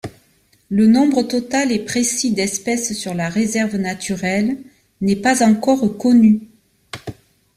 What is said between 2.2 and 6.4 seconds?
d'espèces sur la réserve naturelle n'est pas encore connu.